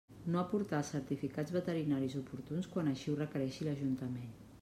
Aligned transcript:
No 0.35 0.37
aportar 0.43 0.77
els 0.83 0.87
certificats 0.93 1.53
veterinaris 1.57 2.17
oportuns 2.21 2.71
quan 2.73 2.91
així 2.93 3.13
ho 3.13 3.17
requereixi 3.23 3.69
l'Ajuntament. 3.71 4.37